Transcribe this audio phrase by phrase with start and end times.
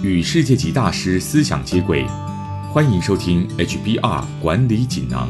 [0.00, 2.06] 与世界级大师思想接轨，
[2.72, 5.28] 欢迎收听 HBR 管理锦囊。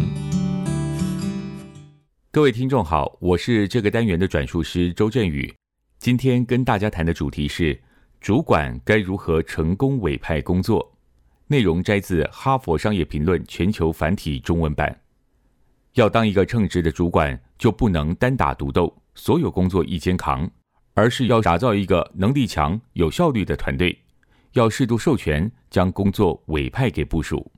[2.30, 5.50] 各位听众好，我是这个单元的转述师周振宇。
[5.98, 7.80] 今天跟大家谈的主题是
[8.20, 10.94] 主管该如何成功委派工作，
[11.46, 14.94] 内容摘自《哈佛商业评论》全球繁体中文版。
[15.94, 20.48] 要当一个称职的主管，就不能单打独斗，所有工作一肩扛，
[20.92, 23.98] 而是要打造一个能力强、有效率的团队。
[24.58, 27.52] 要适度授权，将工作委派给部署。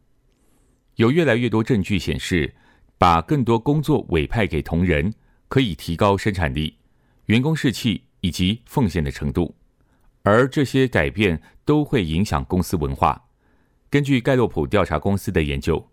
[0.96, 2.54] 有越来越多证据显示，
[2.98, 5.10] 把更多工作委派给同仁，
[5.48, 6.76] 可以提高生产力、
[7.26, 9.54] 员工士气以及奉献的程度。
[10.22, 13.24] 而这些改变都会影响公司文化。
[13.88, 15.88] 根据盖洛普调查公司的研究，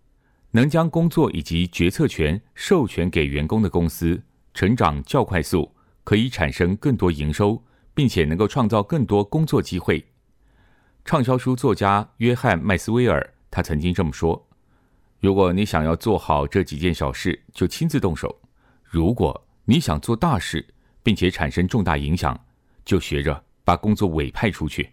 [0.50, 10.04] 能将工作以及决策权授权给员工的公司，成长较快速，可以产生更多营收，并且能够创造更多工作机会。
[11.08, 14.46] 畅销书作家约翰·麦斯威尔，他曾经这么说
[15.20, 18.28] ：“如果你想要做好这几件小事，就亲自动手；
[18.84, 20.62] 如果你想做大事，
[21.02, 22.38] 并且产生重大影响，
[22.84, 24.90] 就学着把工作委派出去。”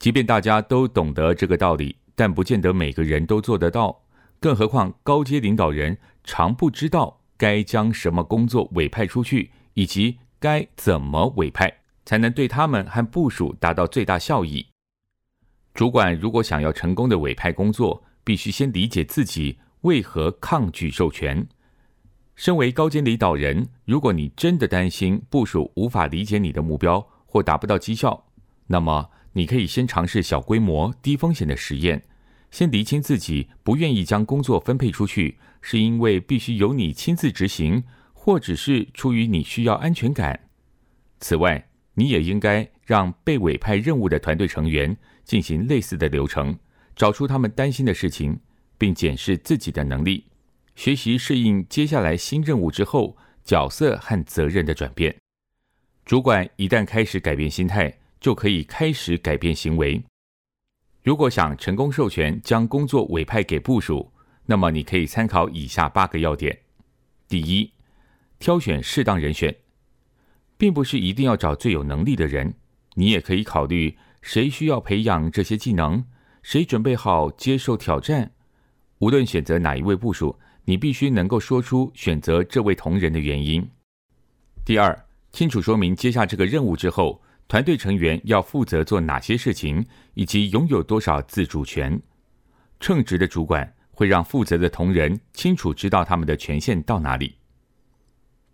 [0.00, 4.02] 即便大家都懂得这个道理，但不见得每个人都做得到。
[4.40, 11.81] 更何况高阶领导人常不知道该将什么工作委派出去，以及该怎么委派。
[12.04, 14.66] 才能对他们和部署达到最大效益。
[15.74, 21.46] 主管如果想要成功的委派工作，必须先理解自己为何抗拒授权。
[22.34, 28.26] 身为高阶领导人，如果你真的担心部署无法理解你的目标或达不到绩效，
[28.66, 32.02] 那么你可以先尝试小规模、低风险的实验，
[32.50, 40.48] 先厘清自己不愿意将工作分配出去，是因为必须由你亲自执行，或只是出于你需要安全感。
[41.20, 46.58] 此外，你也应该让被委派任务的团队成员进行类似的流程，
[46.96, 48.40] 找出他们担心的事情，
[48.78, 50.24] 并检视自己的能力，
[50.74, 55.14] 学习适应接下来新任务之后角色和责任的转变。
[56.04, 60.02] 主管一旦开始改变心态，就可以开始改变行为。
[61.02, 64.12] 如果想成功授权将工作委派给部署，
[64.46, 66.58] 那么你可以参考以下八个要点：
[67.28, 67.72] 第一，
[68.38, 69.54] 挑选适当人选。
[70.62, 72.54] 并不是一定要找最有能力的人，
[72.94, 76.04] 你也可以考虑谁需要培养这些技能，
[76.40, 78.30] 谁准备好接受挑战。
[79.00, 83.68] 无论选择哪一位部署，你必须能够说出选择这位同仁的原因。
[84.64, 89.84] 第二，清楚说明接下这个任务之后，团队成员要负责做哪些事情，
[90.14, 92.00] 以及拥有多少自主权。
[92.78, 97.34] 称职的主管会让负责的同仁清楚知道他们的权限到哪里。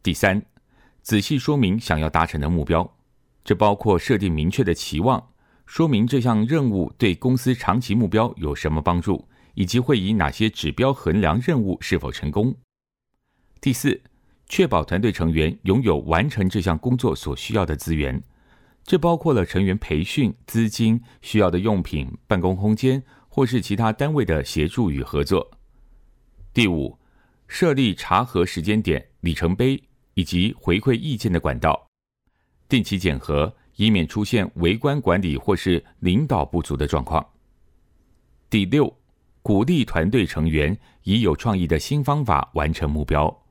[0.02, 0.42] 第三。
[1.08, 2.98] 仔细说明想要达成的目标，
[3.42, 5.30] 这包括设定明确的期望，
[5.64, 12.54] 说明这项任务对公司长期目标有什么帮助，以及会以哪些指标衡量任务是否成功。
[13.58, 13.98] 第四，
[14.50, 18.22] 确保团队成员拥有完成这项工作所需要的资源，
[18.84, 25.52] 这包括了成员培训、资金、需要的用品、办公空间或是其他单位的协助与合作。
[26.52, 26.98] 第五，
[27.46, 29.82] 设立查核时间点、里程碑。
[30.18, 31.86] 以及回馈意见的管道，
[32.68, 37.24] 定期检核，以免出现围观管理或是领导不足的状况。
[38.50, 38.92] 第六，
[39.42, 43.44] 鼓励团队成员以有创意的新方法完成目标。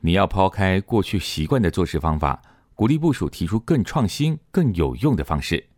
[0.00, 2.42] 你要抛开过去习惯的做事方法，
[2.74, 5.68] 鼓励部署提出更创新、更有用的方式。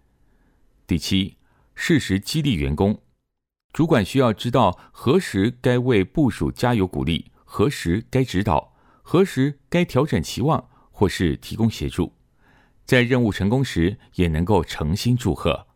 [0.86, 1.36] 第七，
[1.74, 2.98] 适时激励员工。
[3.74, 8.72] 主管需要知道何时该为部署加油鼓励，何时该指导。
[9.12, 12.12] 何时该调整期望，或是提供协助，
[12.84, 15.66] 在任务成功时也能够诚心祝贺。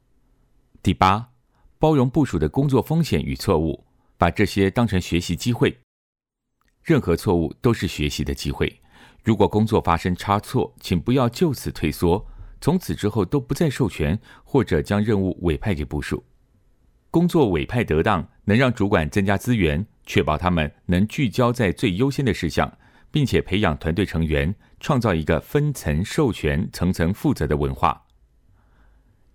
[0.84, 1.30] 第八，
[1.80, 3.84] 包容部署的工作风险与错误，
[4.16, 5.76] 把这些当成学习机会。
[6.84, 8.80] 任何错误都是学习的机会。
[9.24, 12.24] 如果工作发生差错，请不要就此退缩，
[12.60, 16.22] 从此之后都不再授权或者将任务委派给部署。
[17.10, 22.78] 工作委派得当，能让主管增加资源，确保他们能聚焦在最优先的事项。
[23.14, 28.06] 并且培养团队成员，创造一个分层授权、层层负责的文化。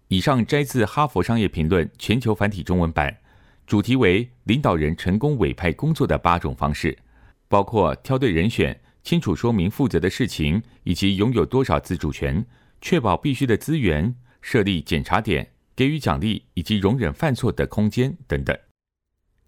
[0.10, 3.20] 以上摘自《哈佛商业评论》全球繁体中文版，
[3.66, 7.00] 主题为领导人成功委派工作的八种方式，
[7.48, 12.46] 包括挑对人选、清楚说明负责的事情，以及拥有多少自主权、
[12.82, 18.54] 确保必须的资源、设立检查点、给予奖励以及容忍犯错的空间等等。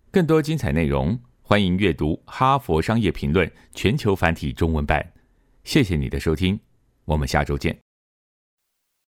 [0.10, 1.20] 更多精彩内容。
[1.52, 5.06] 欢迎阅读《哈佛商业评论》全球繁体中文版。
[5.66, 6.58] 谢谢你的收听，
[7.04, 7.78] 我们下周见。